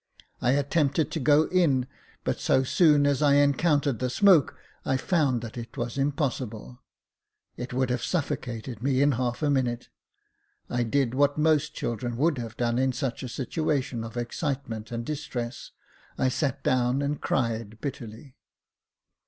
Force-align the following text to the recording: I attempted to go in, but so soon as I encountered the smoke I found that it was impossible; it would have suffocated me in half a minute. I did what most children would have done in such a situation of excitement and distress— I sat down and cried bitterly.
I 0.41 0.53
attempted 0.53 1.11
to 1.11 1.19
go 1.19 1.43
in, 1.49 1.85
but 2.23 2.39
so 2.39 2.63
soon 2.63 3.05
as 3.05 3.21
I 3.21 3.35
encountered 3.35 3.99
the 3.99 4.09
smoke 4.09 4.57
I 4.83 4.97
found 4.97 5.41
that 5.43 5.59
it 5.59 5.77
was 5.77 5.95
impossible; 5.95 6.81
it 7.55 7.71
would 7.71 7.91
have 7.91 8.01
suffocated 8.03 8.81
me 8.81 9.03
in 9.03 9.11
half 9.11 9.43
a 9.43 9.49
minute. 9.51 9.89
I 10.71 10.81
did 10.81 11.13
what 11.13 11.37
most 11.37 11.75
children 11.75 12.17
would 12.17 12.39
have 12.39 12.57
done 12.57 12.79
in 12.79 12.93
such 12.93 13.21
a 13.21 13.29
situation 13.29 14.03
of 14.03 14.17
excitement 14.17 14.91
and 14.91 15.05
distress— 15.05 15.69
I 16.17 16.29
sat 16.29 16.63
down 16.63 17.03
and 17.03 17.21
cried 17.21 17.79
bitterly. 17.79 18.37